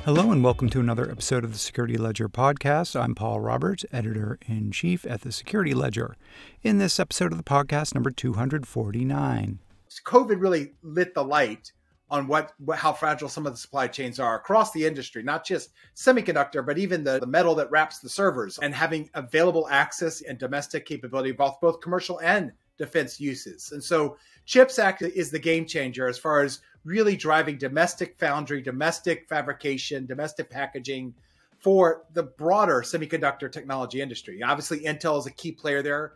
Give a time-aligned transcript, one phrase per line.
[0.08, 2.98] Hello, and welcome to another episode of the Security Ledger podcast.
[2.98, 6.16] I'm Paul Roberts, editor in chief at the Security Ledger.
[6.62, 9.58] In this episode of the podcast, number 249,
[10.06, 11.72] COVID really lit the light
[12.08, 15.74] on what, how fragile some of the supply chains are across the industry, not just
[15.94, 20.38] semiconductor, but even the, the metal that wraps the servers and having available access and
[20.38, 23.72] domestic capability, both both commercial and defense uses.
[23.72, 28.62] And so CHIPS Act is the game changer as far as really driving domestic foundry,
[28.62, 31.14] domestic fabrication, domestic packaging
[31.58, 34.42] for the broader semiconductor technology industry.
[34.42, 36.14] Obviously, Intel is a key player there.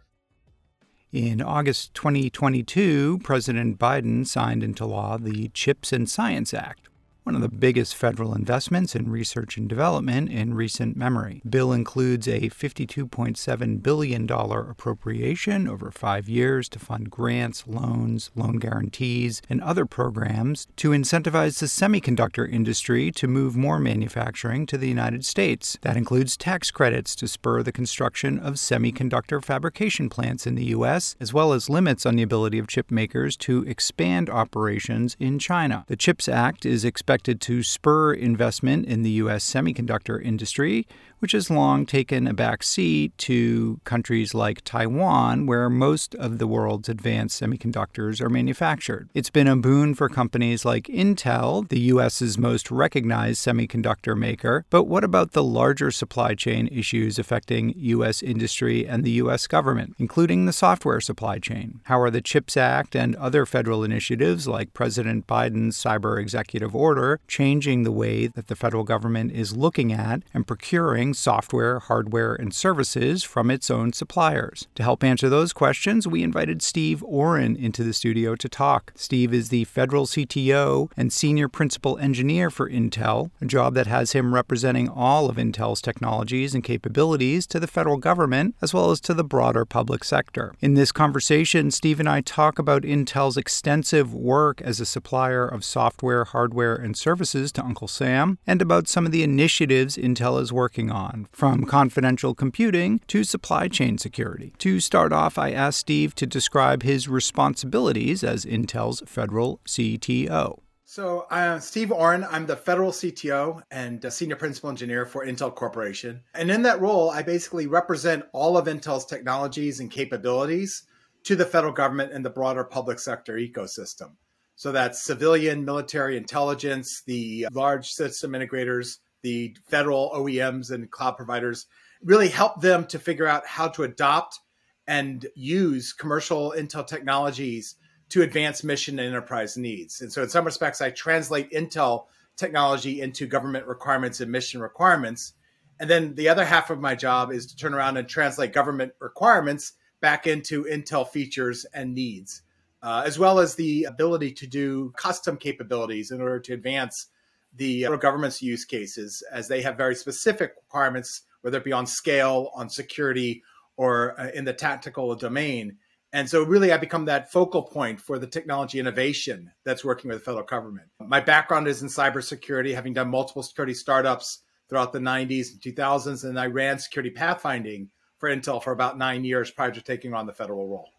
[1.13, 6.89] In August 2022, President Biden signed into law the CHIPS and Science Act,
[7.25, 11.41] one of the biggest federal investments in research and development in recent memory.
[11.49, 19.41] Bill includes a $52.7 billion appropriation over five years to fund grants, loans, loan guarantees,
[19.49, 25.25] and other programs to incentivize the semiconductor industry to move more manufacturing to the United
[25.25, 25.79] States.
[25.83, 31.15] That includes tax credits to spur the construction of semiconductor fabrication plants in the U.S.,
[31.21, 35.85] as well as limits on the ability of chip makers to expand operations in China.
[35.87, 39.45] The CHIPS Act is expected expected to spur investment in the U.S.
[39.45, 40.87] semiconductor industry,
[41.23, 46.49] which has long taken a back seat to countries like Taiwan, where most of the
[46.49, 49.09] world's advanced semiconductors are manufactured.
[49.15, 54.65] It's been a boon for companies like Intel, the U.S.'s most recognized semiconductor maker.
[54.69, 58.21] But what about the larger supply chain issues affecting U.S.
[58.21, 59.47] industry and the U.S.
[59.47, 61.79] government, including the software supply chain?
[61.85, 67.21] How are the CHIPS Act and other federal initiatives like President Biden's Cyber Executive Order
[67.29, 72.55] changing the way that the federal government is looking at and procuring software, hardware, and
[72.55, 74.67] services from its own suppliers.
[74.75, 78.93] To help answer those questions, we invited Steve Orrin into the studio to talk.
[78.95, 84.13] Steve is the federal CTO and senior principal engineer for Intel, a job that has
[84.13, 89.01] him representing all of Intel's technologies and capabilities to the federal government as well as
[89.01, 90.55] to the broader public sector.
[90.61, 95.65] In this conversation, Steve and I talk about Intel's extensive work as a supplier of
[95.65, 100.53] software, hardware, and services to Uncle Sam, and about some of the initiatives Intel is
[100.53, 104.55] working on on, from confidential computing to supply chain security.
[104.59, 110.61] To start off, I asked Steve to describe his responsibilities as Intel's federal CTO.
[110.85, 112.23] So, I'm Steve Orrin.
[112.31, 116.21] I'm the federal CTO and senior principal engineer for Intel Corporation.
[116.35, 120.83] And in that role, I basically represent all of Intel's technologies and capabilities
[121.25, 124.17] to the federal government and the broader public sector ecosystem.
[124.57, 131.67] So that's civilian, military intelligence, the large system integrators, the federal OEMs and cloud providers,
[132.03, 134.41] really help them to figure out how to adopt
[134.87, 137.77] and use commercial Intel technologies
[138.09, 140.01] to advance mission and enterprise needs.
[140.01, 142.07] And so, in some respects, I translate Intel
[142.37, 145.33] technology into government requirements and mission requirements.
[145.81, 148.93] And then the other half of my job is to turn around and translate government
[149.01, 152.43] requirements back into Intel features and needs,
[152.83, 157.07] uh, as well as the ability to do custom capabilities in order to advance
[157.55, 161.87] the federal government's use cases as they have very specific requirements, whether it be on
[161.87, 163.43] scale, on security,
[163.77, 165.77] or uh, in the tactical domain.
[166.15, 170.19] And so, really, I become that focal point for the technology innovation that's working with
[170.19, 170.89] the federal government.
[171.01, 176.25] My background is in cybersecurity, having done multiple security startups throughout the 90s and 2000s,
[176.25, 177.89] and I ran security pathfinding
[178.19, 180.91] for Intel for about nine years prior to taking on the federal role.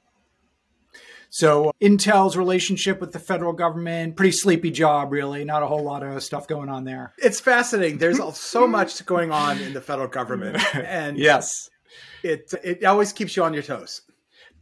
[1.34, 5.44] So Intel's relationship with the federal government, pretty sleepy job, really.
[5.44, 7.12] Not a whole lot of stuff going on there.
[7.18, 7.98] It's fascinating.
[7.98, 11.72] There's so much going on in the federal government, and yes,
[12.22, 14.04] it it always keeps you on your toes.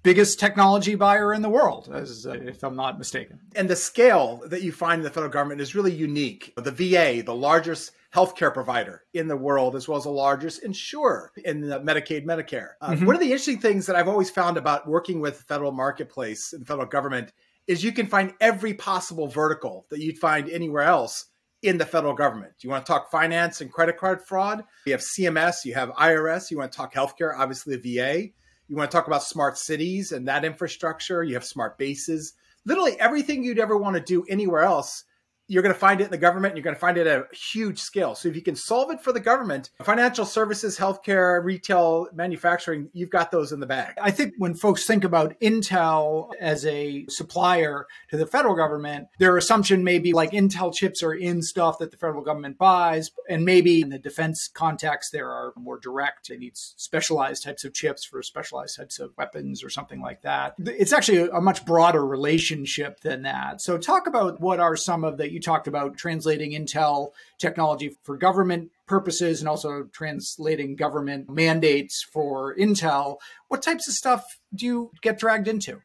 [0.04, 3.40] Biggest technology buyer in the world, as, uh, if I'm not mistaken.
[3.56, 6.54] And the scale that you find in the federal government is really unique.
[6.56, 11.32] The VA, the largest healthcare provider in the world, as well as the largest insurer
[11.46, 12.72] in the Medicaid, Medicare.
[12.82, 13.06] Uh, mm-hmm.
[13.06, 16.52] One of the interesting things that I've always found about working with the federal marketplace
[16.54, 17.32] and the federal government
[17.68, 21.28] is you can find every possible vertical that you'd find anywhere else
[21.62, 22.54] in the federal government.
[22.62, 24.64] You want to talk finance and credit card fraud?
[24.86, 28.30] You have CMS, you have IRS, you want to talk healthcare, obviously the VA.
[28.72, 32.36] You want to talk about smart cities and that infrastructure, you have smart bases.
[32.66, 35.04] Literally everything you'd ever want to do anywhere else
[35.52, 37.20] you're going to find it in the government and you're going to find it at
[37.20, 38.16] a huge scale.
[38.16, 43.10] So if you can solve it for the government, financial services, healthcare, retail, manufacturing, you've
[43.10, 43.96] got those in the bag.
[44.02, 49.36] I think when folks think about Intel as a supplier to the federal government, their
[49.36, 53.12] assumption may be like Intel chips are in stuff that the federal government buys.
[53.30, 57.74] And maybe in the defense context, there are more direct, they need specialized types of
[57.74, 60.54] chips for specialized types of weapons or something like that.
[60.60, 63.60] It's actually a much broader relationship than that.
[63.60, 68.72] So talk about what are some of the, talked about translating Intel technology for government
[68.88, 73.18] purposes and also translating government mandates for Intel.
[73.48, 74.24] What types of stuff
[74.54, 75.82] do you get dragged into?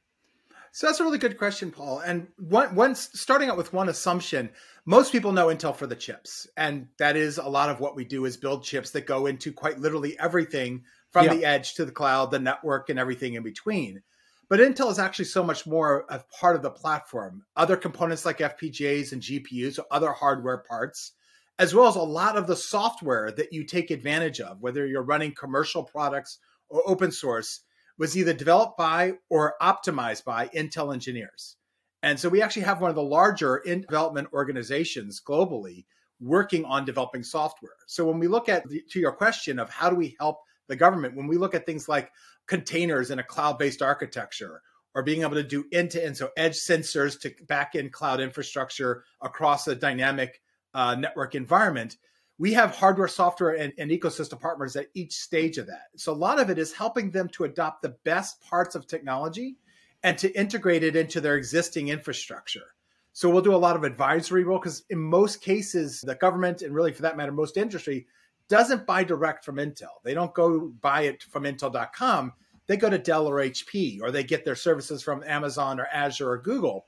[0.76, 2.00] So that's a really good question, Paul.
[2.00, 4.50] And one, one, starting out with one assumption,
[4.84, 8.04] most people know Intel for the chips, and that is a lot of what we
[8.04, 11.34] do is build chips that go into quite literally everything from yeah.
[11.34, 14.02] the edge to the cloud, the network, and everything in between.
[14.48, 17.44] But Intel is actually so much more a part of the platform.
[17.56, 21.12] Other components like FPGAs and GPUs, or other hardware parts,
[21.58, 25.02] as well as a lot of the software that you take advantage of, whether you're
[25.02, 26.38] running commercial products
[26.68, 27.60] or open source,
[27.98, 31.56] was either developed by or optimized by Intel engineers.
[32.02, 35.86] And so we actually have one of the larger in development organizations globally
[36.20, 37.72] working on developing software.
[37.86, 40.38] So when we look at the, to your question of how do we help
[40.68, 42.10] the government, when we look at things like
[42.46, 44.62] containers in a cloud based architecture
[44.94, 48.20] or being able to do end to end, so edge sensors to back end cloud
[48.20, 50.40] infrastructure across a dynamic
[50.74, 51.96] uh, network environment.
[52.38, 55.88] We have hardware, software, and, and ecosystem partners at each stage of that.
[55.96, 59.56] So a lot of it is helping them to adopt the best parts of technology
[60.02, 62.74] and to integrate it into their existing infrastructure.
[63.12, 66.74] So we'll do a lot of advisory role because in most cases, the government and
[66.74, 68.06] really for that matter, most industry
[68.48, 70.02] doesn't buy direct from Intel.
[70.04, 72.32] They don't go buy it from Intel.com.
[72.66, 76.30] They go to Dell or HP, or they get their services from Amazon or Azure
[76.30, 76.86] or Google.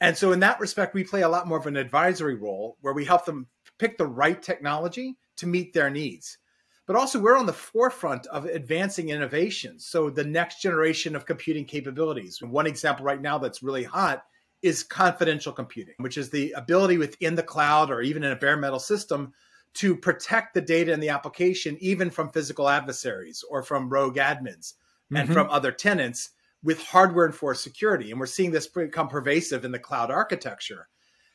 [0.00, 2.94] And so, in that respect, we play a lot more of an advisory role where
[2.94, 3.48] we help them
[3.78, 6.38] pick the right technology to meet their needs.
[6.86, 9.86] But also, we're on the forefront of advancing innovations.
[9.86, 12.40] So, the next generation of computing capabilities.
[12.40, 14.24] One example right now that's really hot
[14.62, 18.56] is confidential computing, which is the ability within the cloud or even in a bare
[18.56, 19.32] metal system
[19.74, 24.74] to protect the data in the application, even from physical adversaries or from rogue admins
[24.74, 25.16] mm-hmm.
[25.16, 26.30] and from other tenants
[26.62, 28.10] with hardware enforced security.
[28.10, 30.88] And we're seeing this become pervasive in the cloud architecture,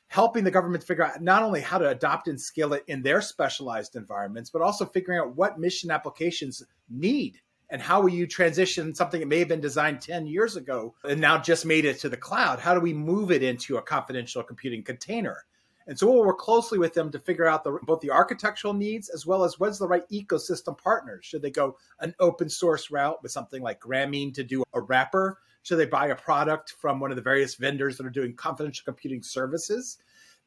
[0.07, 3.21] helping the government figure out not only how to adopt and scale it in their
[3.21, 7.39] specialized environments, but also figuring out what mission applications need
[7.69, 11.19] and how will you transition something that may have been designed 10 years ago and
[11.19, 12.59] now just made it to the cloud?
[12.59, 15.45] How do we move it into a confidential computing container?
[15.87, 19.09] And so we'll work closely with them to figure out the, both the architectural needs
[19.09, 21.25] as well as what's the right ecosystem partners.
[21.25, 25.37] Should they go an open source route with something like Gramine to do a wrapper?
[25.61, 28.83] Should they buy a product from one of the various vendors that are doing confidential
[28.85, 29.99] computing services?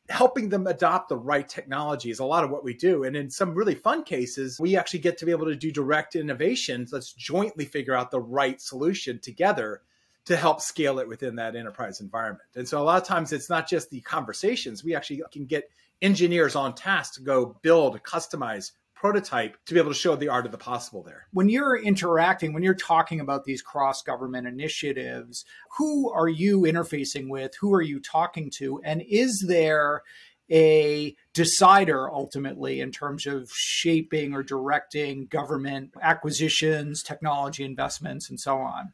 [0.08, 3.04] Helping them adopt the right technology is a lot of what we do.
[3.04, 6.16] And in some really fun cases, we actually get to be able to do direct
[6.16, 6.92] innovations.
[6.92, 9.82] Let's jointly figure out the right solution together
[10.28, 12.44] to help scale it within that enterprise environment.
[12.54, 15.70] And so a lot of times it's not just the conversations, we actually can get
[16.02, 20.44] engineers on task to go build, customize, prototype to be able to show the art
[20.44, 21.28] of the possible there.
[21.32, 25.46] When you're interacting, when you're talking about these cross government initiatives,
[25.78, 27.52] who are you interfacing with?
[27.60, 28.82] Who are you talking to?
[28.84, 30.02] And is there
[30.50, 38.58] a decider ultimately in terms of shaping or directing government acquisitions, technology investments, and so
[38.58, 38.92] on?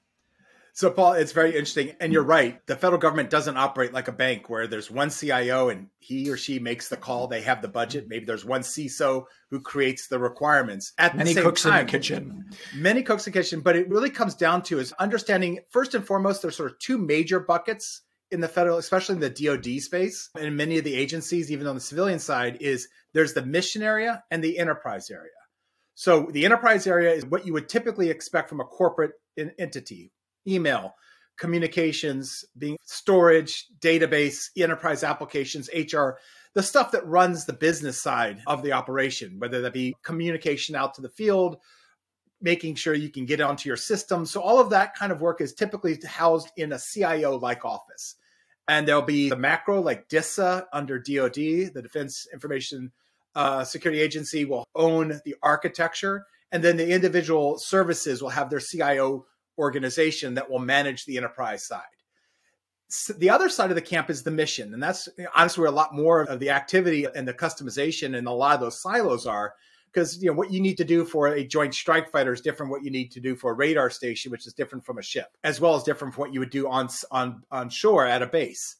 [0.76, 1.93] So, Paul, it's very interesting.
[2.00, 2.61] And you're right.
[2.66, 6.37] The federal government doesn't operate like a bank where there's one CIO and he or
[6.37, 7.28] she makes the call.
[7.28, 8.02] They have the budget.
[8.02, 8.09] Mm-hmm.
[8.11, 10.93] Maybe there's one CISO who creates the requirements.
[10.99, 12.50] At many the same cooks time, in the kitchen.
[12.75, 13.61] Many cooks in the kitchen.
[13.61, 16.99] But it really comes down to is understanding, first and foremost, there's sort of two
[16.99, 18.02] major buckets
[18.33, 21.76] in the federal, especially in the DoD space and many of the agencies, even on
[21.76, 25.31] the civilian side, is there's the mission area and the enterprise area.
[25.95, 30.11] So the enterprise area is what you would typically expect from a corporate entity
[30.47, 30.95] email,
[31.37, 36.19] communications, being storage, database, enterprise applications, HR,
[36.55, 40.95] the stuff that runs the business side of the operation, whether that be communication out
[40.95, 41.57] to the field,
[42.41, 44.25] making sure you can get onto your system.
[44.27, 48.17] So all of that kind of work is typically housed in a CIO like office.
[48.69, 51.35] And there'll be the macro like DISA under DoD,
[51.75, 52.93] the Defense Information
[53.35, 58.61] uh, Security Agency will own the architecture, and then the individual services will have their
[58.61, 59.27] CIO
[59.58, 61.82] organization that will manage the enterprise side.
[62.88, 65.75] So the other side of the camp is the mission, and that's honestly where a
[65.75, 69.54] lot more of the activity and the customization and a lot of those silos are.
[69.92, 72.73] Because you know what you need to do for a joint strike fighter is different
[72.73, 75.37] what you need to do for a radar station, which is different from a ship,
[75.44, 78.26] as well as different from what you would do on on on shore at a
[78.26, 78.76] base.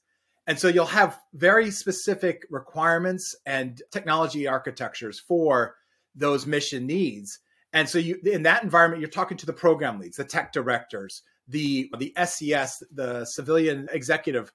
[0.47, 5.77] And so you'll have very specific requirements and technology architectures for
[6.15, 7.39] those mission needs.
[7.75, 11.23] And so you in that environment, you're talking to the program leads, the tech directors,
[11.49, 14.51] the the SES, the civilian executive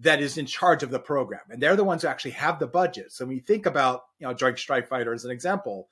[0.00, 1.40] that is in charge of the program.
[1.50, 3.12] And they're the ones who actually have the budget.
[3.12, 5.88] So when you think about, you know, Joint Strike Fighter as an example,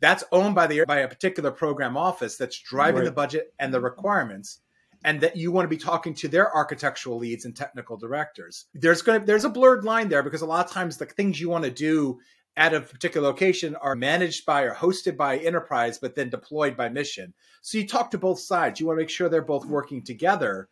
[0.00, 3.04] that's owned by the by a particular program office that's driving right.
[3.04, 4.60] the budget and the requirements
[5.04, 8.66] and that you want to be talking to their architectural leads and technical directors.
[8.74, 11.40] There's going to there's a blurred line there because a lot of times the things
[11.40, 12.20] you want to do
[12.56, 16.88] at a particular location are managed by or hosted by enterprise but then deployed by
[16.88, 17.32] mission.
[17.62, 18.78] So you talk to both sides.
[18.78, 20.68] You want to make sure they're both working together.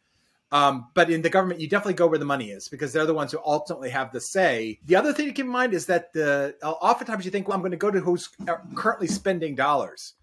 [0.53, 3.15] Um, but in the government, you definitely go where the money is because they're the
[3.15, 4.81] ones who ultimately have the say.
[4.87, 7.63] The other thing to keep in mind is that the oftentimes you think, well, I'm
[7.63, 8.29] going to go to who's
[8.75, 10.15] currently spending dollars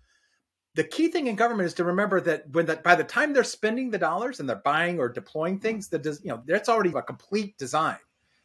[0.78, 3.44] the key thing in government is to remember that when that by the time they're
[3.44, 6.92] spending the dollars and they're buying or deploying things, that does you know that's already
[6.96, 7.98] a complete design.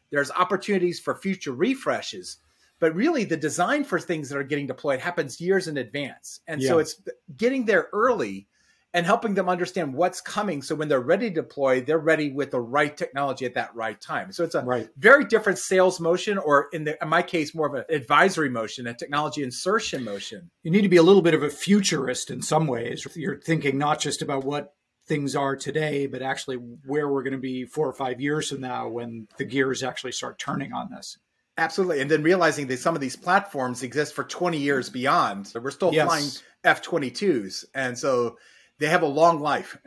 [0.09, 2.37] There's opportunities for future refreshes,
[2.83, 6.61] but really the design for things that are getting deployed happens years in advance, and
[6.61, 6.67] yeah.
[6.67, 7.01] so it's
[7.37, 8.49] getting there early
[8.93, 10.61] and helping them understand what's coming.
[10.61, 13.99] So when they're ready to deploy, they're ready with the right technology at that right
[14.01, 14.33] time.
[14.33, 14.89] So it's a right.
[14.97, 18.85] very different sales motion, or in, the, in my case, more of an advisory motion,
[18.85, 20.51] a technology insertion motion.
[20.63, 23.07] You need to be a little bit of a futurist in some ways.
[23.15, 24.73] You're thinking not just about what
[25.07, 28.59] things are today, but actually where we're going to be four or five years from
[28.59, 31.17] now when the gears actually start turning on this.
[31.57, 32.01] Absolutely.
[32.01, 35.47] And then realizing that some of these platforms exist for 20 years beyond.
[35.47, 36.07] So we're still yes.
[36.07, 36.29] flying
[36.63, 37.65] F 22s.
[37.75, 38.37] And so
[38.79, 39.77] they have a long life.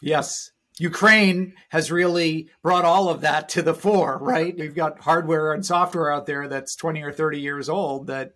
[0.00, 0.50] Yes.
[0.78, 4.56] Ukraine has really brought all of that to the fore, right?
[4.56, 8.34] We've got hardware and software out there that's 20 or 30 years old that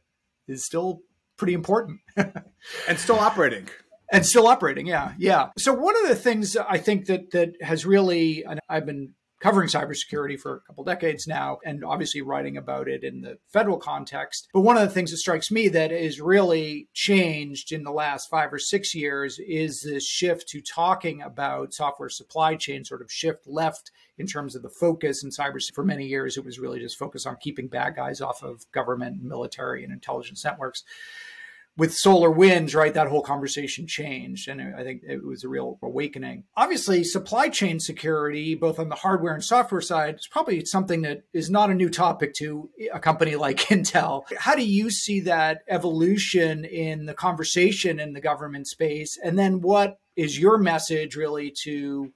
[0.49, 1.03] is still
[1.37, 3.69] pretty important and still operating.
[4.13, 5.51] And still operating, yeah, yeah.
[5.57, 9.69] So one of the things I think that that has really, and I've been covering
[9.69, 14.49] cybersecurity for a couple decades now and obviously writing about it in the federal context.
[14.55, 18.31] But one of the things that strikes me that is really changed in the last
[18.31, 23.11] five or six years is this shift to talking about software supply chain, sort of
[23.11, 25.75] shift left in terms of the focus in cybersecurity.
[25.75, 29.23] For many years, it was really just focused on keeping bad guys off of government,
[29.23, 30.85] military, and intelligence networks
[31.77, 34.49] with SolarWinds, right, that whole conversation changed.
[34.49, 36.45] And I think it was a real awakening.
[36.57, 41.23] Obviously, supply chain security, both on the hardware and software side, is probably something that
[41.33, 44.25] is not a new topic to a company like Intel.
[44.39, 49.19] How do you see that evolution in the conversation in the government space?
[49.23, 52.13] And then what is your message really to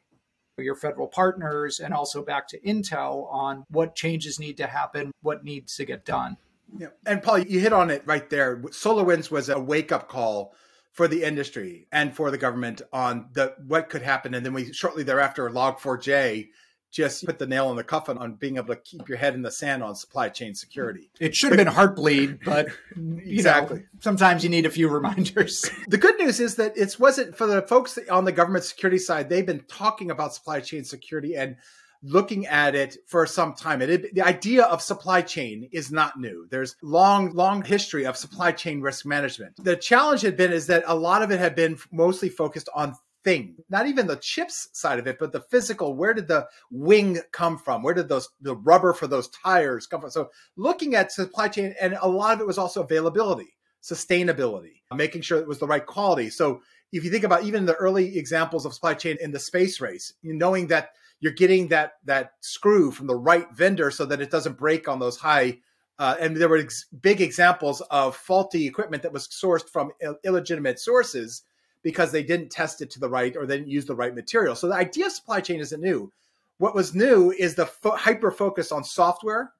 [0.58, 5.44] your federal partners and also back to Intel on what changes need to happen, what
[5.44, 6.36] needs to get done?
[6.76, 6.88] Yeah.
[7.06, 8.58] And Paul, you hit on it right there.
[8.58, 10.54] SolarWinds was a wake up call
[10.92, 14.34] for the industry and for the government on the what could happen.
[14.34, 16.48] And then we shortly thereafter, Log4j
[16.90, 19.42] just put the nail in the coffin on being able to keep your head in
[19.42, 21.10] the sand on supply chain security.
[21.20, 23.80] It should have been Heartbleed, but exactly.
[23.80, 25.68] Know, sometimes you need a few reminders.
[25.88, 29.28] the good news is that it wasn't for the folks on the government security side.
[29.28, 31.56] They've been talking about supply chain security and
[32.02, 33.82] looking at it for some time.
[33.82, 36.46] It, the idea of supply chain is not new.
[36.50, 39.56] There's long, long history of supply chain risk management.
[39.62, 42.94] The challenge had been is that a lot of it had been mostly focused on
[43.26, 45.96] thing, not even the chips side of it, but the physical.
[45.96, 47.82] Where did the wing come from?
[47.82, 50.10] Where did those the rubber for those tires come from?
[50.10, 55.22] So looking at supply chain, and a lot of it was also availability, sustainability, making
[55.22, 56.30] sure it was the right quality.
[56.30, 56.60] So
[56.92, 60.12] if you think about even the early examples of supply chain in the space race,
[60.22, 64.58] knowing that you're getting that that screw from the right vendor so that it doesn't
[64.58, 65.58] break on those high.
[65.98, 70.18] Uh, and there were ex- big examples of faulty equipment that was sourced from Ill-
[70.24, 71.42] illegitimate sources
[71.82, 74.54] because they didn't test it to the right or they didn't use the right material.
[74.54, 76.12] So the idea of supply chain isn't new.
[76.58, 79.52] What was new is the fo- hyper focus on software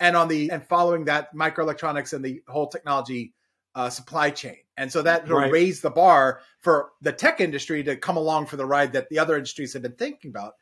[0.00, 3.32] and on the and following that microelectronics and the whole technology
[3.74, 4.56] uh, supply chain.
[4.76, 5.50] And so that right.
[5.50, 9.18] raised the bar for the tech industry to come along for the ride that the
[9.18, 10.54] other industries have been thinking about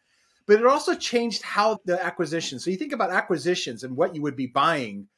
[0.47, 2.59] but it also changed how the acquisition.
[2.59, 5.09] So you think about acquisitions and what you would be buying.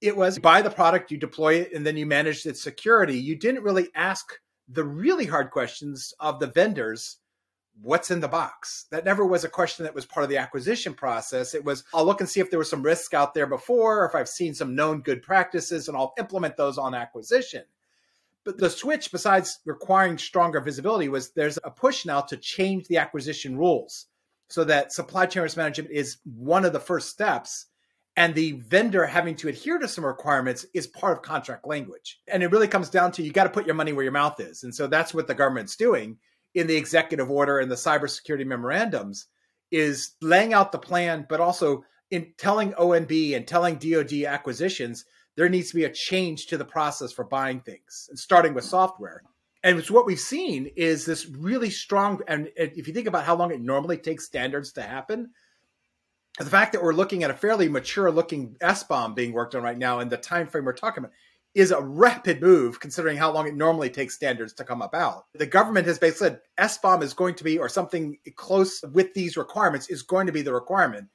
[0.00, 3.18] It was buy the product, you deploy it, and then you manage its security.
[3.18, 4.32] You didn't really ask
[4.68, 7.18] the really hard questions of the vendors
[7.80, 10.92] what's in the box that never was a question that was part of the acquisition
[10.92, 14.00] process it was i'll look and see if there was some risk out there before
[14.02, 17.62] or if i've seen some known good practices and i'll implement those on acquisition
[18.44, 22.96] but the switch besides requiring stronger visibility was there's a push now to change the
[22.96, 24.06] acquisition rules
[24.48, 27.66] so that supply chain risk management is one of the first steps
[28.18, 32.18] and the vendor having to adhere to some requirements is part of contract language.
[32.26, 34.40] And it really comes down to you got to put your money where your mouth
[34.40, 34.64] is.
[34.64, 36.18] And so that's what the government's doing
[36.52, 39.26] in the executive order and the cybersecurity memorandums
[39.70, 45.04] is laying out the plan, but also in telling OMB and telling DoD acquisitions,
[45.36, 49.22] there needs to be a change to the process for buying things, starting with software.
[49.64, 52.20] And it's what we've seen is this really strong.
[52.28, 55.30] And if you think about how long it normally takes standards to happen,
[56.38, 59.76] the fact that we're looking at a fairly mature looking SBOM being worked on right
[59.76, 61.12] now and the time frame we're talking about
[61.54, 65.24] is a rapid move considering how long it normally takes standards to come about.
[65.34, 69.36] The government has basically said SBOM is going to be, or something close with these
[69.36, 71.08] requirements is going to be the requirement.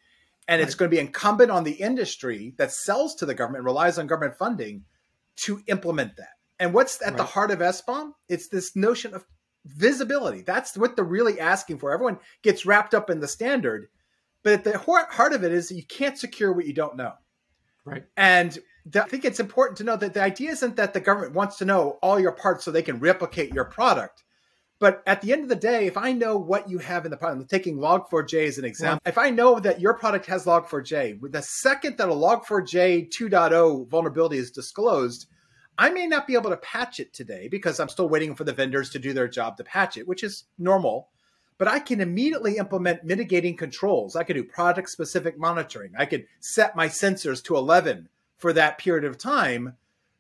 [0.50, 0.68] And right.
[0.68, 4.08] it's going to be incumbent on the industry that sells to the government, relies on
[4.08, 4.84] government funding
[5.38, 6.33] to implement that.
[6.60, 7.17] And what's at right.
[7.17, 8.12] the heart of SBOM?
[8.29, 9.25] It's this notion of
[9.65, 10.41] visibility.
[10.41, 11.91] That's what they're really asking for.
[11.91, 13.88] Everyone gets wrapped up in the standard
[14.43, 17.13] but at the heart of it is you can't secure what you don't know.
[17.86, 18.03] Right.
[18.15, 18.57] And
[18.93, 21.65] I think it's important to know that the idea isn't that the government wants to
[21.65, 24.24] know all your parts so they can replicate your product.
[24.79, 27.15] But at the end of the day, if I know what you have in the
[27.15, 29.01] product, I'm taking Log4j as an example.
[29.05, 34.38] If I know that your product has Log4j, the second that a Log4j 2.0 vulnerability
[34.38, 35.27] is disclosed,
[35.77, 38.53] I may not be able to patch it today because I'm still waiting for the
[38.53, 41.10] vendors to do their job to patch it, which is normal
[41.58, 44.15] but I can immediately implement mitigating controls.
[44.15, 45.94] I can do product specific monitoring.
[45.98, 49.77] I could set my sensors to 11 for that period of time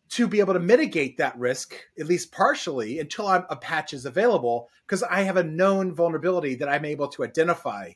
[0.09, 4.05] to be able to mitigate that risk, at least partially, until I'm, a patch is
[4.05, 7.91] available, because I have a known vulnerability that I'm able to identify.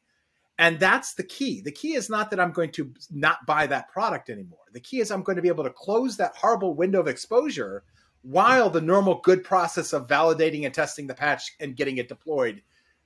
[0.60, 1.62] And that's the key.
[1.62, 4.60] The key is not that I'm going to not buy that product anymore.
[4.74, 7.84] The key is I'm going to be able to close that horrible window of exposure
[8.24, 12.62] while the normal good process of validating and testing the patch and getting it deployed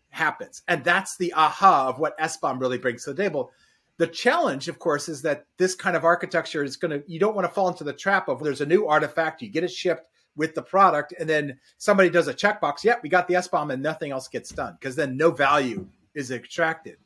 [0.09, 0.61] happens.
[0.67, 3.51] And that's the aha of what SBOM really brings to the table.
[3.97, 7.35] The challenge, of course, is that this kind of architecture is going to, you don't
[7.35, 10.07] want to fall into the trap of there's a new artifact, you get it shipped
[10.35, 12.83] with the product, and then somebody does a checkbox.
[12.83, 16.31] Yep, we got the SBOM, and nothing else gets done because then no value is
[16.31, 16.97] extracted.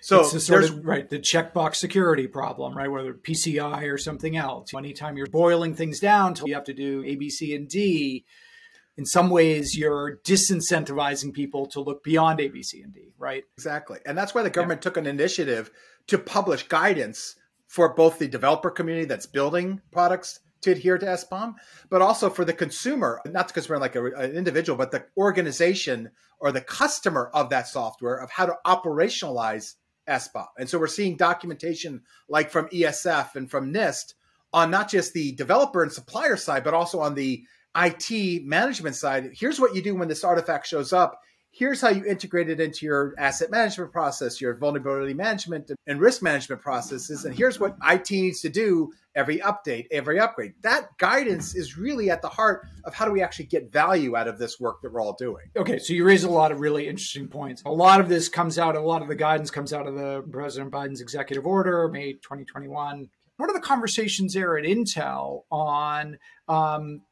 [0.00, 2.90] So it's the sort of right the checkbox security problem, right?
[2.90, 4.74] Whether PCI or something else.
[4.74, 8.24] Anytime you're boiling things down, to you have to do A, B, C, and D
[8.96, 13.44] in some ways you're disincentivizing people to look beyond A, B, C, and D, right?
[13.56, 13.98] Exactly.
[14.06, 14.82] And that's why the government yeah.
[14.82, 15.70] took an initiative
[16.08, 21.54] to publish guidance for both the developer community that's building products to adhere to SBOM,
[21.88, 26.10] but also for the consumer, not because we're like a, an individual, but the organization
[26.40, 29.74] or the customer of that software of how to operationalize
[30.08, 30.46] SBOM.
[30.58, 34.14] And so we're seeing documentation like from ESF and from NIST
[34.52, 37.44] on not just the developer and supplier side, but also on the
[37.76, 41.20] IT management side, here's what you do when this artifact shows up.
[41.50, 46.22] Here's how you integrate it into your asset management process, your vulnerability management and risk
[46.22, 47.24] management processes.
[47.24, 50.54] And here's what IT needs to do every update, every upgrade.
[50.62, 54.28] That guidance is really at the heart of how do we actually get value out
[54.28, 55.44] of this work that we're all doing.
[55.56, 57.62] Okay, so you raise a lot of really interesting points.
[57.64, 60.22] A lot of this comes out, a lot of the guidance comes out of the
[60.30, 63.08] President Biden's executive order, May 2021.
[63.36, 67.02] What are the conversations there at Intel on um,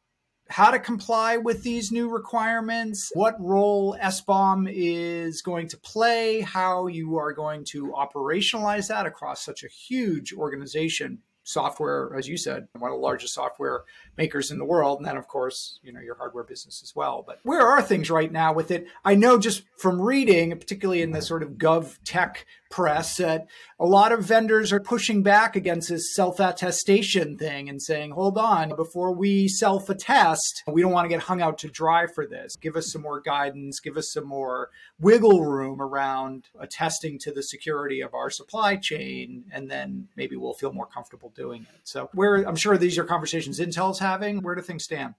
[0.49, 6.89] how to comply with these new requirements, what role SBOM is going to play, how
[6.89, 12.69] you are going to operationalize that across such a huge organization software, as you said,
[12.79, 13.83] one of the largest software
[14.17, 14.99] makers in the world.
[14.99, 17.25] And then, of course, you know, your hardware business as well.
[17.27, 18.87] But where are things right now with it?
[19.05, 21.25] I know just from reading, particularly in the mm-hmm.
[21.25, 23.47] sort of gov tech press, that
[23.79, 28.37] a lot of vendors are pushing back against this self attestation thing and saying, hold
[28.37, 32.27] on, before we self attest, we don't want to get hung out to dry for
[32.27, 32.57] this.
[32.57, 34.71] Give us some more guidance, give us some more
[35.01, 40.55] wiggle room around attesting to the security of our supply chain, and then maybe we'll
[40.55, 41.81] feel more comfortable doing it.
[41.85, 44.43] So, where I'm sure these are conversations Intel's having.
[44.43, 45.15] Where do things stand?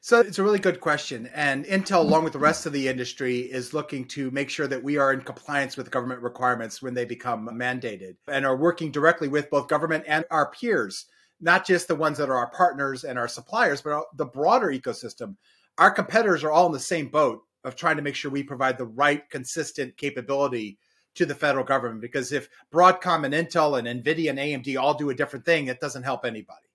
[0.00, 1.28] So it's a really good question.
[1.34, 4.82] And Intel, along with the rest of the industry, is looking to make sure that
[4.82, 9.26] we are in compliance with government requirements when they become mandated and are working directly
[9.26, 11.06] with both government and our peers,
[11.40, 15.34] not just the ones that are our partners and our suppliers, but the broader ecosystem.
[15.78, 18.78] Our competitors are all in the same boat of trying to make sure we provide
[18.78, 20.78] the right, consistent capability
[21.16, 22.00] to the federal government.
[22.00, 25.80] Because if Broadcom and Intel and NVIDIA and AMD all do a different thing, it
[25.80, 26.67] doesn't help anybody.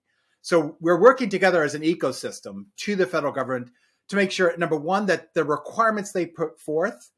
[0.43, 3.71] So we're working together as an ecosystem to the federal government
[4.09, 7.11] to make sure, number one, that the requirements they put forth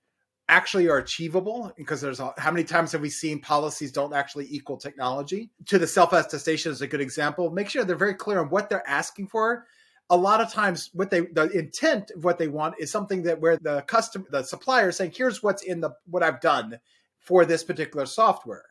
[0.47, 4.77] actually are achievable because there's how many times have we seen policies don't actually equal
[4.77, 5.49] technology?
[5.65, 7.49] To the self attestation is a good example.
[7.49, 9.65] Make sure they're very clear on what they're asking for.
[10.11, 13.41] A lot of times what they the intent of what they want is something that
[13.41, 16.79] where the customer the supplier is saying here's what's in the what i've done
[17.17, 18.65] for this particular software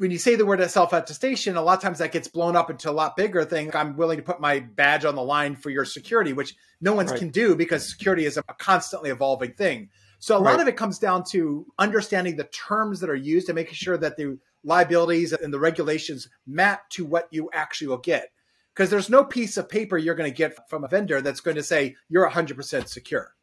[0.00, 2.70] when you say the word self attestation, a lot of times that gets blown up
[2.70, 3.70] into a lot bigger thing.
[3.76, 7.04] I'm willing to put my badge on the line for your security, which no one
[7.04, 7.18] right.
[7.18, 9.90] can do because security is a constantly evolving thing.
[10.18, 10.52] So a right.
[10.52, 13.98] lot of it comes down to understanding the terms that are used and making sure
[13.98, 18.30] that the liabilities and the regulations map to what you actually will get.
[18.74, 21.56] Because there's no piece of paper you're going to get from a vendor that's going
[21.56, 23.34] to say you're 100% secure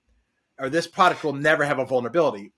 [0.59, 2.51] or this product will never have a vulnerability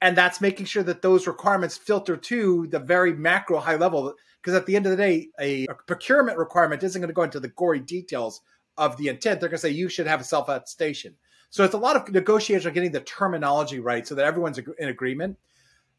[0.00, 4.14] and that's making sure that those requirements filter to the very macro high level.
[4.42, 7.22] Because at the end of the day a, a procurement requirement isn't going to go
[7.22, 8.42] into the gory details
[8.76, 9.40] of the intent.
[9.40, 11.16] They're going to say you should have a self attestation
[11.50, 14.88] so it's a lot of negotiation on getting the terminology right so that everyone's in
[14.88, 15.38] agreement.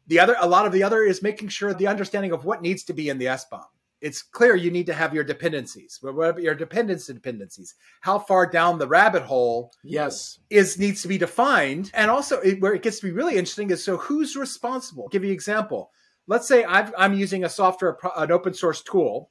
[0.06, 2.84] The other a lot of the other is making sure the understanding of what needs
[2.84, 3.64] to be in the SBOM
[4.00, 5.98] it's clear you need to have your dependencies.
[6.02, 7.74] But what your dependence dependencies?
[8.00, 9.72] How far down the rabbit hole?
[9.82, 11.90] Yes, is needs to be defined.
[11.94, 15.04] And also, it, where it gets to be really interesting is so who's responsible?
[15.04, 15.90] I'll give you an example.
[16.26, 19.30] Let's say i am using a software, an open source tool.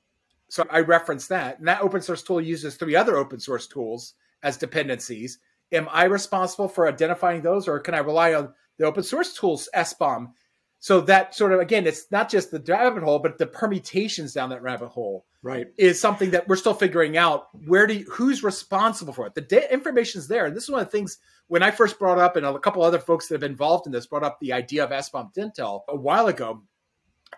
[0.49, 4.13] So I reference that, and that open source tool uses three other open source tools
[4.41, 5.39] as dependencies.
[5.73, 9.67] Am I responsible for identifying those, or can I rely on the open source tools
[9.75, 10.32] SBOM
[10.79, 14.49] so that sort of again, it's not just the rabbit hole, but the permutations down
[14.49, 17.47] that rabbit hole, right, is something that we're still figuring out.
[17.65, 19.35] Where do you, who's responsible for it?
[19.35, 22.19] The da- information's there, and this is one of the things when I first brought
[22.19, 24.53] up, and a couple other folks that have been involved in this brought up the
[24.53, 26.61] idea of SBOM Intel a while ago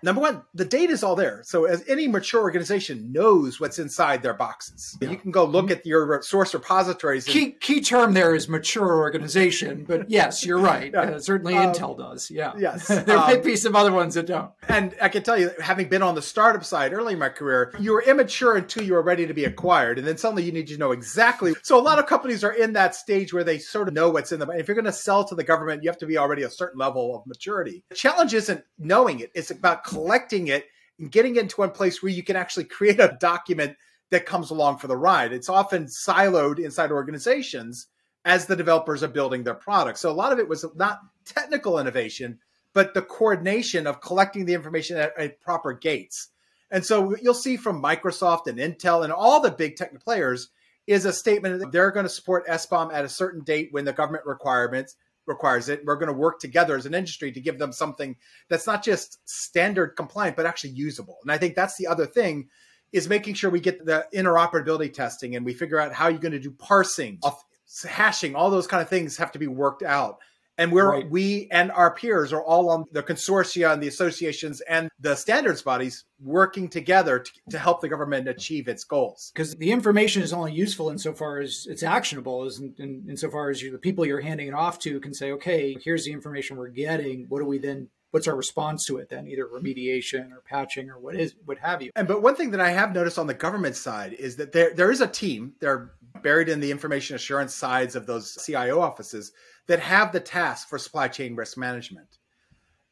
[0.04, 1.42] number one, the data is all there.
[1.44, 4.98] So as any mature organization knows what's inside their boxes.
[5.02, 5.12] Yeah.
[5.12, 7.26] You can go look at your source repositories.
[7.26, 10.92] And, key key term there is mature organization, but yes, you're right.
[10.94, 11.02] yeah.
[11.02, 12.30] uh, certainly um, Intel does.
[12.30, 12.54] Yeah.
[12.58, 12.88] Yes.
[13.06, 14.52] there um, may be some other ones that don't.
[14.68, 17.74] And I can tell you, having been on the startup side early in my career,
[17.80, 19.98] you were immature until you were ready to be acquired.
[19.98, 21.56] And then suddenly you need to know exactly.
[21.64, 24.32] So a lot of companies are in that stage where they sort of know what's
[24.32, 24.50] in them.
[24.52, 26.80] If you're going to sell to the government, you have to be already a certain
[26.80, 27.84] level of maturity.
[27.90, 29.32] The challenge isn't knowing it.
[29.34, 30.66] It's about collecting it
[31.00, 33.76] and getting into one place where you can actually create a document
[34.12, 35.34] that comes along for the ride.
[35.34, 37.88] It's often siloed inside organizations
[38.26, 40.02] as the developers are building their products.
[40.02, 42.40] So a lot of it was not technical innovation,
[42.74, 46.30] but the coordination of collecting the information at, at proper gates.
[46.72, 50.50] And so you'll see from Microsoft and Intel and all the big tech players
[50.86, 53.94] is a statement that they're going to support SBOM at a certain date when the
[53.94, 54.96] government requirements
[55.30, 55.86] requires it.
[55.86, 58.18] We're going to work together as an industry to give them something
[58.50, 61.20] that's not just standard compliant, but actually usable.
[61.22, 62.50] And I think that's the other thing
[62.92, 66.32] is making sure we get the interoperability testing and we figure out how you're going
[66.32, 67.20] to do parsing,
[67.88, 70.18] hashing, all those kind of things have to be worked out
[70.60, 71.10] and we're right.
[71.10, 75.62] we and our peers are all on the consortia and the associations and the standards
[75.62, 79.32] bodies working together to, to help the government achieve its goals.
[79.34, 83.62] Because the information is only useful insofar as it's actionable is in, in, insofar as
[83.62, 86.68] you, the people you're handing it off to can say okay here's the information we're
[86.68, 87.26] getting.
[87.30, 89.28] What do we then what's our response to it then?
[89.28, 91.92] Either remediation or patching or what is what have you.
[91.96, 94.74] And but one thing that i have noticed on the government side is that there
[94.74, 95.92] there is a team they're
[96.24, 99.32] buried in the information assurance sides of those cio offices
[99.68, 102.18] that have the task for supply chain risk management.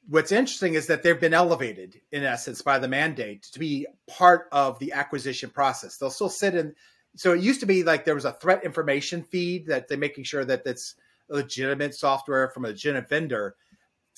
[0.10, 4.48] What's interesting is that they've been elevated in essence by the mandate to be part
[4.52, 5.98] of the acquisition process.
[5.98, 6.74] They'll still sit in
[7.16, 10.24] so it used to be like there was a threat information feed that they're making
[10.24, 10.96] sure that it's
[11.30, 13.56] legitimate software from a legitimate vendor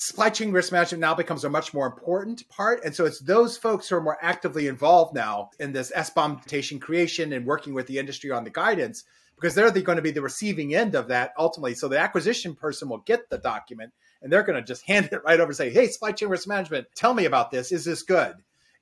[0.00, 2.82] supply chain risk management now becomes a much more important part.
[2.84, 7.34] And so it's those folks who are more actively involved now in this SBOM creation
[7.34, 9.04] and working with the industry on the guidance
[9.36, 11.74] because they're the, going to be the receiving end of that ultimately.
[11.74, 15.22] So the acquisition person will get the document and they're going to just hand it
[15.22, 17.70] right over and say, Hey, supply chain risk management, tell me about this.
[17.70, 18.36] Is this good?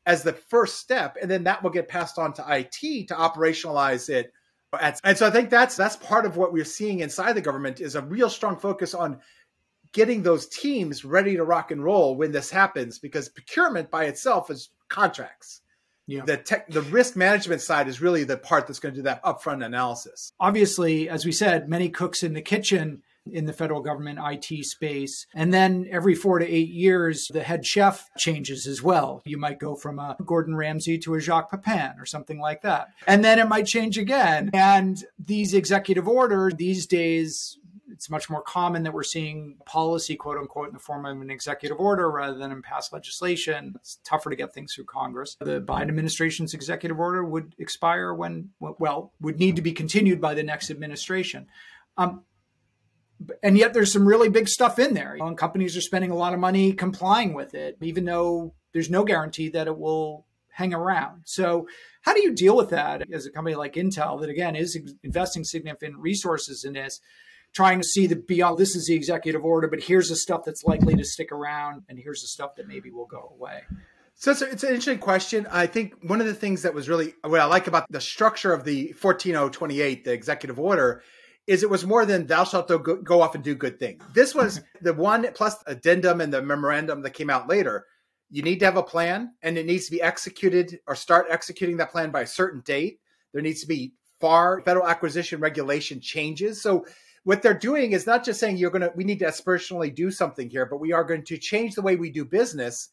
[0.07, 1.17] As the first step.
[1.21, 4.33] And then that will get passed on to IT to operationalize it.
[5.03, 7.95] And so I think that's that's part of what we're seeing inside the government is
[7.95, 9.21] a real strong focus on
[9.93, 14.51] getting those teams ready to rock and roll when this happens because procurement by itself
[14.51, 15.61] is contracts.
[16.07, 16.25] Yeah.
[16.25, 19.23] The tech, the risk management side is really the part that's going to do that
[19.25, 20.33] upfront analysis.
[20.41, 25.27] Obviously, as we said, many cooks in the kitchen in the federal government IT space.
[25.35, 29.23] And then every four to eight years, the head chef changes as well.
[29.27, 32.89] You might go from a Gordon Ramsay to a Jacques Pepin or something like that.
[33.07, 34.51] And then it might change again.
[34.55, 37.59] And these executive orders these days
[37.99, 41.31] it's much more common that we're seeing policy, quote unquote, in the form of an
[41.31, 43.73] executive order rather than in past legislation.
[43.75, 45.37] It's tougher to get things through Congress.
[45.41, 50.35] The Biden administration's executive order would expire when, well, would need to be continued by
[50.35, 51.49] the next administration.
[51.97, 52.23] Um,
[53.43, 55.17] and yet there's some really big stuff in there.
[55.21, 59.03] And companies are spending a lot of money complying with it, even though there's no
[59.03, 61.23] guarantee that it will hang around.
[61.25, 61.67] So,
[62.03, 65.43] how do you deal with that as a company like Intel that again is investing
[65.43, 67.01] significant resources in this,
[67.59, 70.45] trying to see the beyond oh, this is the executive order, but here's the stuff
[70.45, 73.63] that's likely to stick around, and here's the stuff that maybe will go away.
[74.15, 75.45] So it's, a, it's, an interesting question.
[75.51, 78.53] I think one of the things that was really what I like about the structure
[78.53, 81.03] of the 14028, the executive order,
[81.49, 84.05] is it was more than thou shalt go, go off and do good things.
[84.15, 87.87] This was the one plus addendum and the memorandum that came out later.
[88.31, 91.79] You need to have a plan and it needs to be executed or start executing
[91.79, 93.01] that plan by a certain date.
[93.33, 96.63] There needs to be FAR federal acquisition regulation changes.
[96.63, 96.85] So
[97.25, 100.11] what they're doing is not just saying you're going to we need to aspirationally do
[100.11, 102.91] something here, but we are going to change the way we do business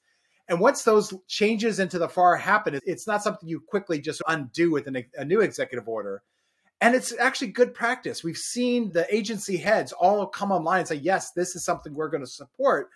[0.48, 4.72] and once those changes into the FAR happen, it's not something you quickly just undo
[4.72, 6.22] with an, a new executive order.
[6.82, 8.24] And it's actually good practice.
[8.24, 12.10] We've seen the agency heads all come online and say, yes, this is something we're
[12.10, 12.90] going to support.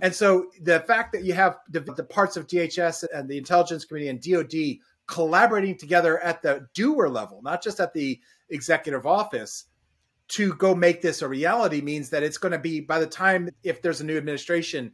[0.00, 3.84] And so the fact that you have the, the parts of DHS and the intelligence
[3.84, 9.64] community and DOD collaborating together at the doer level, not just at the executive office,
[10.32, 13.50] to go make this a reality means that it's going to be by the time
[13.62, 14.92] if there's a new administration,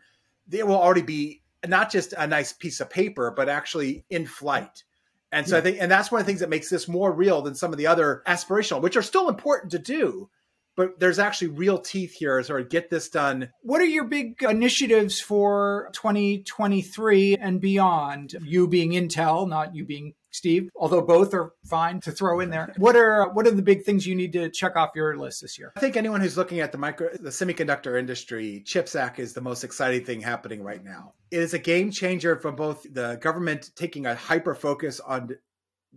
[0.48, 4.82] there will already be not just a nice piece of paper, but actually in flight.
[5.30, 5.60] And so yeah.
[5.60, 7.72] I think, and that's one of the things that makes this more real than some
[7.72, 10.28] of the other aspirational, which are still important to do.
[10.74, 13.50] But there's actually real teeth here as sort of get this done.
[13.62, 18.36] What are your big initiatives for 2023 and beyond?
[18.42, 22.74] You being Intel, not you being Steve, although both are fine to throw in there.
[22.78, 25.58] What are what are the big things you need to check off your list this
[25.58, 25.72] year?
[25.76, 29.40] I think anyone who's looking at the micro the semiconductor industry, CHIPS Act is the
[29.40, 31.14] most exciting thing happening right now.
[31.30, 35.30] It is a game changer for both the government taking a hyper focus on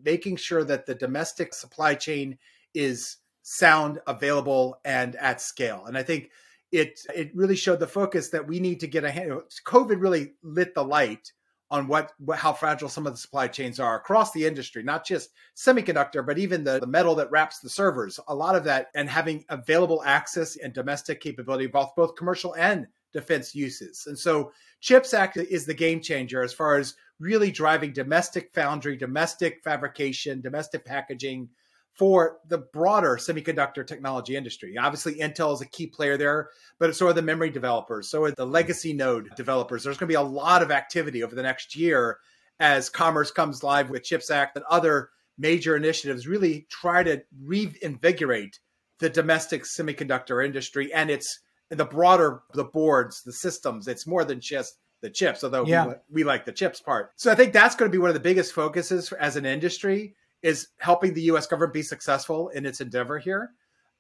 [0.02, 2.38] making sure that the domestic supply chain
[2.74, 5.86] is sound, available, and at scale.
[5.86, 6.30] And I think
[6.72, 9.34] it it really showed the focus that we need to get a hand.
[9.66, 11.32] COVID really lit the light
[11.72, 15.30] on what, how fragile some of the supply chains are across the industry, not just
[15.56, 18.20] semiconductor, but even the, the metal that wraps the servers.
[18.28, 22.86] A lot of that and having available access and domestic capability, both both commercial and
[23.14, 24.04] defense uses.
[24.08, 28.98] And so CHIPS Act is the game changer as far as really driving domestic foundry,
[28.98, 31.48] domestic fabrication, domestic packaging,
[31.94, 34.78] for the broader semiconductor technology industry.
[34.78, 36.50] Obviously, Intel is a key player there,
[36.80, 39.84] but so are the memory developers, so are the legacy node developers.
[39.84, 42.18] There's going to be a lot of activity over the next year
[42.60, 48.60] as commerce comes live with CHIPS Act and other major initiatives really try to reinvigorate
[49.00, 53.88] the domestic semiconductor industry and it's the broader the boards, the systems.
[53.88, 55.88] It's more than just the chips, although yeah.
[55.88, 57.12] we, we, like the chips part.
[57.16, 59.46] So I think that's going to be one of the biggest focuses for, as an
[59.46, 61.48] industry is helping the U.S.
[61.48, 63.52] government be successful in its endeavor here.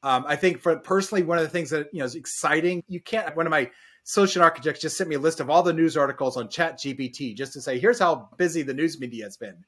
[0.03, 2.83] Um, I think for personally, one of the things that you know is exciting.
[2.87, 3.35] You can't.
[3.35, 3.69] One of my
[4.03, 7.35] solution architects just sent me a list of all the news articles on Chat GPT
[7.35, 9.63] just to say here's how busy the news media has been.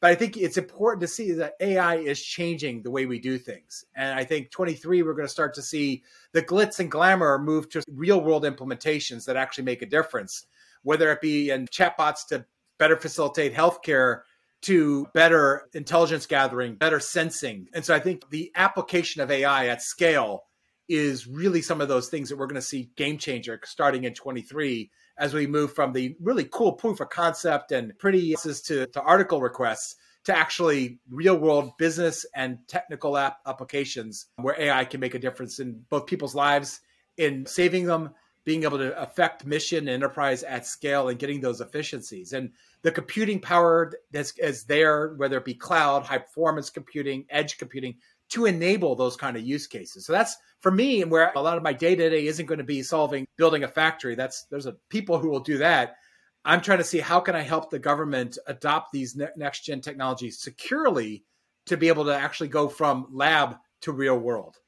[0.00, 3.38] But I think it's important to see that AI is changing the way we do
[3.38, 3.84] things.
[3.94, 7.70] And I think 23, we're going to start to see the glitz and glamour move
[7.70, 10.46] to real world implementations that actually make a difference,
[10.82, 12.44] whether it be in chatbots to
[12.78, 14.22] better facilitate healthcare
[14.64, 17.68] to better intelligence gathering, better sensing.
[17.74, 20.44] And so I think the application of AI at scale
[20.88, 24.14] is really some of those things that we're going to see game changer starting in
[24.14, 29.00] 23 as we move from the really cool proof of concept and pretty to, to
[29.00, 35.14] article requests to actually real world business and technical app applications where AI can make
[35.14, 36.80] a difference in both people's lives
[37.16, 38.10] in saving them
[38.44, 42.32] being able to affect mission enterprise at scale and getting those efficiencies.
[42.32, 42.50] And
[42.82, 47.96] the computing power that's is there whether it be cloud high performance computing edge computing
[48.30, 50.06] to enable those kind of use cases.
[50.06, 52.58] So that's for me and where a lot of my day to day isn't going
[52.58, 54.14] to be solving building a factory.
[54.14, 55.96] That's there's a people who will do that.
[56.44, 60.40] I'm trying to see how can i help the government adopt these next gen technologies
[60.40, 61.24] securely
[61.66, 64.58] to be able to actually go from lab to real world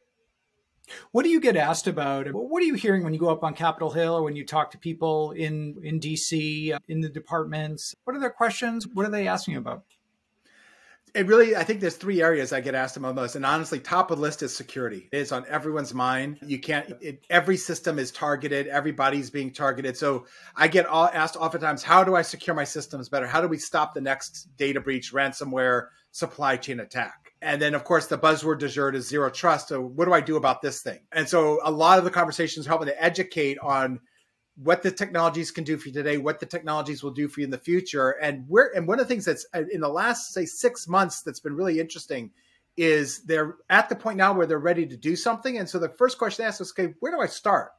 [1.12, 2.32] what do you get asked about?
[2.32, 4.70] What are you hearing when you go up on Capitol Hill or when you talk
[4.72, 7.94] to people in, in DC, uh, in the departments?
[8.04, 8.86] What are their questions?
[8.86, 9.84] What are they asking about?
[11.14, 13.36] It really, I think there's three areas I get asked about most.
[13.36, 15.08] And honestly, top of the list is security.
[15.12, 16.38] It's on everyone's mind.
[16.42, 19.96] You can't, it, every system is targeted, everybody's being targeted.
[19.96, 23.26] So I get all, asked oftentimes, how do I secure my systems better?
[23.26, 27.25] How do we stop the next data breach, ransomware, supply chain attack?
[27.42, 29.68] And then, of course, the buzzword de jour is zero trust.
[29.68, 31.00] So, what do I do about this thing?
[31.12, 34.00] And so, a lot of the conversations are helping to educate on
[34.56, 37.44] what the technologies can do for you today, what the technologies will do for you
[37.44, 38.74] in the future, and where.
[38.74, 41.54] And one of the things that's uh, in the last say six months that's been
[41.54, 42.30] really interesting
[42.76, 45.58] is they're at the point now where they're ready to do something.
[45.58, 47.70] And so the first question they ask is, okay, where do I start?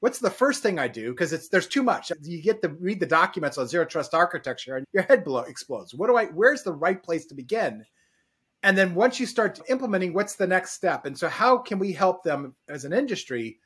[0.00, 1.10] What's the first thing I do?
[1.10, 2.12] Because it's there's too much.
[2.22, 5.94] You get to read the documents on zero trust architecture and your head blow explodes.
[5.94, 7.84] What do I where's the right place to begin?
[8.62, 11.06] And then once you start implementing, what's the next step?
[11.06, 13.58] And so how can we help them as an industry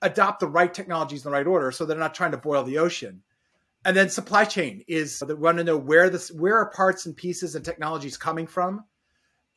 [0.00, 2.78] adopt the right technologies in the right order so they're not trying to boil the
[2.78, 3.22] ocean?
[3.84, 7.16] And then supply chain is they want to know where this where are parts and
[7.16, 8.84] pieces and technologies coming from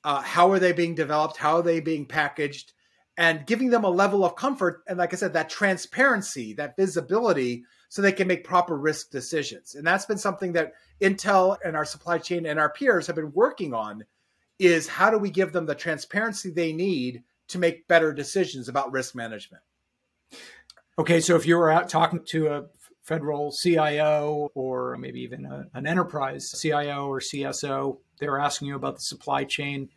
[0.03, 1.37] uh, how are they being developed?
[1.37, 2.73] How are they being packaged?
[3.17, 4.81] And giving them a level of comfort.
[4.87, 9.75] And like I said, that transparency, that visibility, so they can make proper risk decisions.
[9.75, 13.33] And that's been something that Intel and our supply chain and our peers have been
[13.33, 14.05] working on
[14.62, 18.91] is how do we give them the transparency they need to make better decisions about
[18.91, 19.63] risk management?
[21.00, 22.65] Okay, so if you were out talking to a
[23.02, 28.76] federal CIO or maybe even a, an enterprise CIO or CSO, they were asking you
[28.76, 29.89] about the supply chain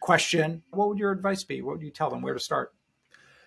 [0.00, 0.62] question.
[0.70, 1.62] What would your advice be?
[1.62, 2.72] What would you tell them where to start?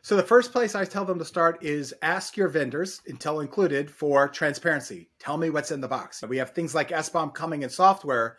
[0.03, 3.91] So the first place I tell them to start is ask your vendors, Intel included,
[3.91, 5.09] for transparency.
[5.19, 6.23] Tell me what's in the box.
[6.27, 8.37] We have things like SBOM coming in software.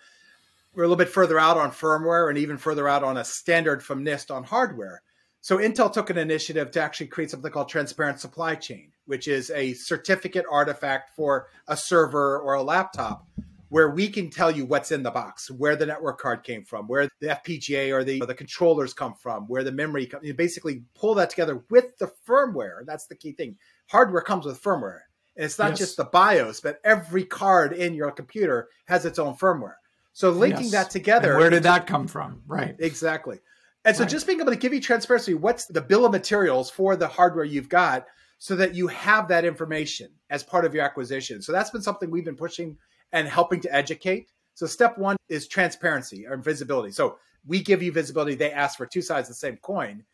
[0.74, 3.82] We're a little bit further out on firmware and even further out on a standard
[3.82, 5.02] from NIST on hardware.
[5.42, 9.50] So Intel took an initiative to actually create something called transparent supply chain, which is
[9.50, 13.26] a certificate artifact for a server or a laptop
[13.68, 16.86] where we can tell you what's in the box, where the network card came from,
[16.86, 20.26] where the FPGA or the, or the controllers come from, where the memory comes.
[20.26, 22.86] You basically pull that together with the firmware.
[22.86, 23.56] That's the key thing.
[23.90, 25.00] Hardware comes with firmware.
[25.36, 25.78] And it's not yes.
[25.78, 29.76] just the BIOS, but every card in your computer has its own firmware.
[30.12, 30.72] So linking yes.
[30.72, 31.30] that together.
[31.30, 32.42] And where did that come from?
[32.46, 32.76] Right.
[32.78, 33.38] Exactly.
[33.84, 34.10] And so right.
[34.10, 37.44] just being able to give you transparency, what's the bill of materials for the hardware
[37.44, 38.06] you've got
[38.38, 41.42] so that you have that information as part of your acquisition.
[41.42, 42.76] So that's been something we've been pushing
[43.12, 44.30] and helping to educate.
[44.54, 46.92] So step one is transparency or visibility.
[46.92, 50.04] So we give you visibility, they ask for two sides of the same coin.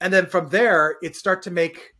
[0.00, 1.94] And then from there, it start to make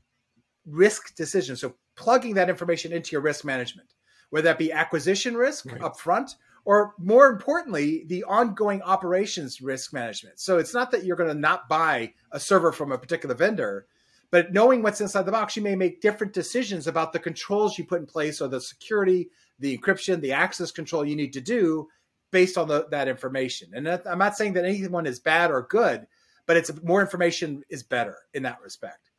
[0.67, 1.61] risk decisions.
[1.61, 3.95] So plugging that information into your risk management,
[4.31, 5.81] whether that be acquisition risk right.
[5.81, 10.39] upfront or more importantly, the ongoing operations risk management.
[10.39, 13.87] So it's not that you're going to not buy a server from a particular vendor,
[14.31, 17.85] but knowing what's inside the box, you may make different decisions about the controls you
[17.85, 21.89] put in place or the security, the encryption, the access control you need to do
[22.31, 23.71] based on the, that information.
[23.75, 26.07] And I'm not saying that anyone is bad or good,
[26.47, 29.12] but it's more information is better in that respect.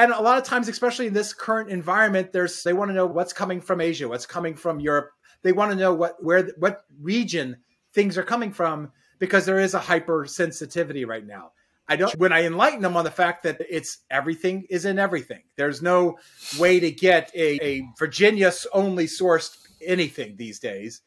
[0.00, 3.04] And a lot of times, especially in this current environment, there's they want to know
[3.04, 5.10] what's coming from Asia, what's coming from Europe,
[5.42, 7.58] they want to know what where what region
[7.92, 11.52] things are coming from because there is a hypersensitivity right now.
[11.86, 15.42] I don't when I enlighten them on the fact that it's everything is in everything.
[15.56, 16.16] There's no
[16.58, 21.02] way to get a, a Virginia only sourced anything these days.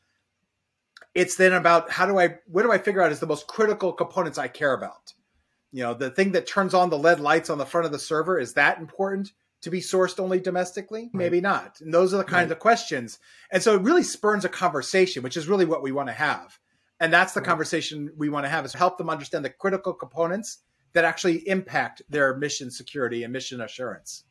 [1.16, 3.92] It's then about how do I what do I figure out is the most critical
[3.92, 5.14] components I care about.
[5.74, 8.00] You know, the thing that turns on the LED lights on the front of the
[8.00, 9.34] server is that important
[9.64, 11.04] to be sourced only domestically?
[11.06, 11.14] Right.
[11.14, 11.82] Maybe not.
[11.82, 12.58] And those are the kinds right.
[12.58, 13.18] of questions.
[13.52, 16.60] And so it really spurns a conversation, which is really what we want to have.
[17.00, 17.48] And that's the right.
[17.48, 20.60] conversation we want to have is help them understand the critical components
[20.94, 24.26] that actually impact their mission security and mission assurance.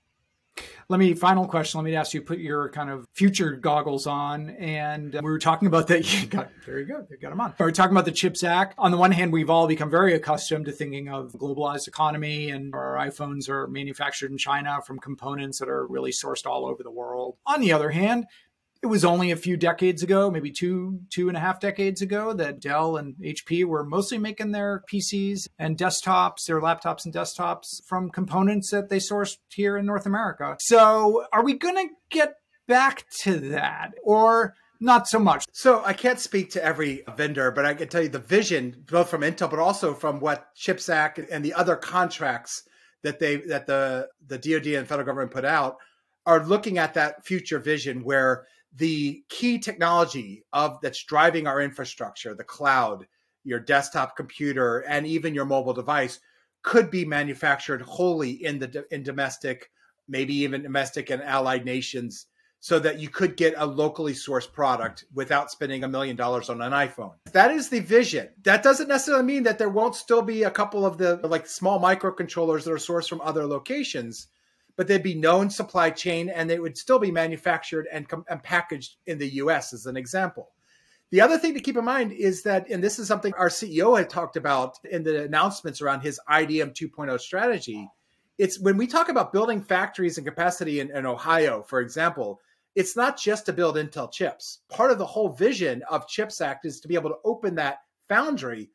[0.88, 1.78] Let me final question.
[1.78, 5.38] Let me ask you put your kind of future goggles on, and uh, we were
[5.38, 6.02] talking about that.
[6.22, 6.78] You got there.
[6.78, 7.06] You go.
[7.10, 7.54] You got them on.
[7.58, 8.74] We are talking about the Chips Act.
[8.76, 12.74] On the one hand, we've all become very accustomed to thinking of globalized economy, and
[12.74, 16.90] our iPhones are manufactured in China from components that are really sourced all over the
[16.90, 17.38] world.
[17.46, 18.26] On the other hand,
[18.82, 22.32] it was only a few decades ago, maybe two, two and a half decades ago,
[22.32, 27.84] that Dell and HP were mostly making their PCs and desktops, their laptops and desktops
[27.86, 30.56] from components that they sourced here in North America.
[30.60, 32.34] So are we going to get
[32.66, 33.92] back to that?
[34.02, 35.44] Or not so much.
[35.52, 39.08] So I can't speak to every vendor, but I can tell you the vision, both
[39.08, 42.64] from Intel, but also from what Chips Act and the other contracts
[43.04, 45.76] that they that the the DoD and federal government put out
[46.26, 52.34] are looking at that future vision where the key technology of that's driving our infrastructure,
[52.34, 53.06] the cloud,
[53.44, 56.20] your desktop computer, and even your mobile device
[56.62, 59.70] could be manufactured wholly in the in domestic,
[60.08, 62.26] maybe even domestic and allied nations,
[62.60, 66.62] so that you could get a locally sourced product without spending a million dollars on
[66.62, 67.14] an iPhone.
[67.32, 68.28] That is the vision.
[68.44, 71.80] That doesn't necessarily mean that there won't still be a couple of the like small
[71.80, 74.28] microcontrollers that are sourced from other locations
[74.76, 78.42] but they'd be known supply chain and they would still be manufactured and, com- and
[78.42, 80.50] packaged in the US, as an example.
[81.10, 83.98] The other thing to keep in mind is that, and this is something our CEO
[83.98, 87.86] had talked about in the announcements around his IDM 2.0 strategy.
[88.38, 92.40] It's when we talk about building factories and capacity in, in Ohio, for example,
[92.74, 94.60] it's not just to build Intel chips.
[94.70, 97.80] Part of the whole vision of CHIPS Act is to be able to open that
[98.08, 98.70] foundry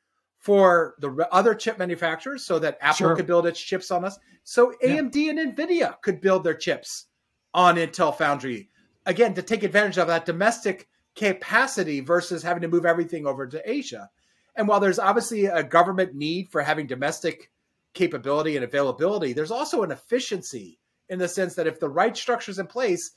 [0.47, 3.15] for the other chip manufacturers so that Apple sure.
[3.17, 4.17] could build its chips on us.
[4.45, 5.31] So AMD yeah.
[5.31, 7.07] and Nvidia could build their chips
[7.53, 8.69] on Intel Foundry.
[9.05, 10.87] Again, to take advantage of that domestic
[11.17, 14.09] capacity versus having to move everything over to Asia.
[14.55, 17.51] And while there's obviously a government need for having domestic
[17.93, 20.79] capability and availability, there's also an efficiency
[21.09, 23.11] in the sense that if the right structure's in place,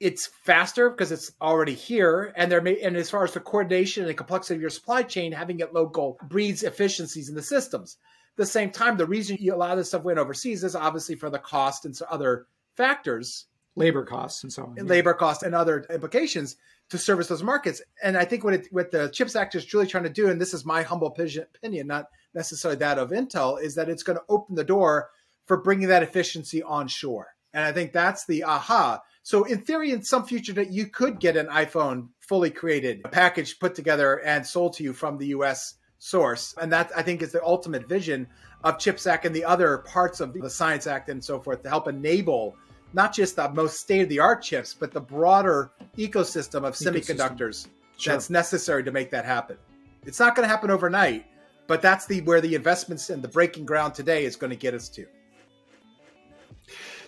[0.00, 4.02] it's faster because it's already here and there may and as far as the coordination
[4.02, 7.96] and the complexity of your supply chain having it local breeds efficiencies in the systems.
[8.32, 10.74] At the same time the reason you, a lot of this stuff went overseas is
[10.74, 13.46] obviously for the cost and other factors.
[13.76, 14.82] Labor costs and so on yeah.
[14.84, 16.56] labor costs and other implications
[16.90, 17.80] to service those markets.
[18.02, 20.40] And i think what it, what the chips act is truly trying to do and
[20.40, 24.24] this is my humble opinion not necessarily that of intel is that it's going to
[24.28, 25.10] open the door
[25.46, 27.28] for bringing that efficiency onshore.
[27.52, 31.18] And i think that's the aha so in theory, in some future that you could
[31.18, 35.28] get an iPhone fully created, a package put together and sold to you from the
[35.28, 36.54] US source.
[36.60, 38.26] And that I think is the ultimate vision
[38.64, 41.70] of CHIPS Act and the other parts of the Science Act and so forth to
[41.70, 42.54] help enable
[42.92, 47.68] not just the most state of the art chips, but the broader ecosystem of semiconductors
[47.96, 48.12] sure.
[48.12, 49.56] that's necessary to make that happen.
[50.04, 51.24] It's not going to happen overnight,
[51.66, 54.74] but that's the where the investments and the breaking ground today is going to get
[54.74, 55.06] us to.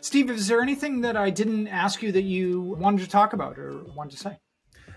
[0.07, 3.59] Steve, is there anything that I didn't ask you that you wanted to talk about
[3.59, 4.39] or wanted to say?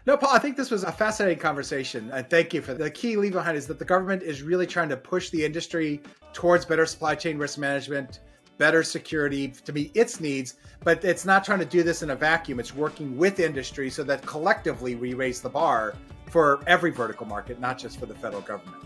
[0.06, 2.12] No, Paul, I think this was a fascinating conversation.
[2.14, 4.88] And thank you for the key leave behind is that the government is really trying
[4.90, 6.00] to push the industry
[6.32, 8.20] towards better supply chain risk management,
[8.60, 10.58] better security to meet its needs.
[10.84, 12.60] But it's not trying to do this in a vacuum.
[12.60, 15.96] It's working with industry so that collectively we raise the bar
[16.30, 18.84] for every vertical market, not just for the federal government.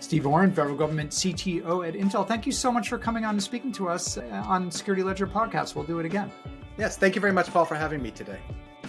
[0.00, 2.26] Steve Orrin, federal government CTO at Intel.
[2.26, 5.26] Thank you so much for coming on and speaking to us uh, on Security Ledger
[5.26, 5.74] podcast.
[5.74, 6.32] We'll do it again.
[6.78, 8.40] Yes, thank you very much, Paul, for having me today.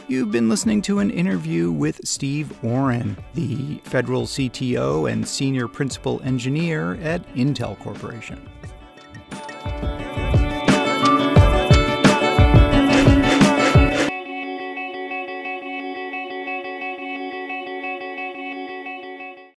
[0.08, 6.22] You've been listening to an interview with Steve Orrin, the federal CTO and senior principal
[6.24, 8.50] engineer at Intel Corporation.